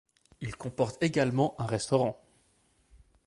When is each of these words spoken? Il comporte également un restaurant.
Il 0.39 0.55
comporte 0.57 1.03
également 1.03 1.53
un 1.61 1.67
restaurant. 1.67 2.19